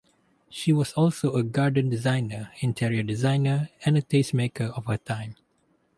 [0.49, 5.35] She was also a garden designer, interior designer, and a taste-maker of her time.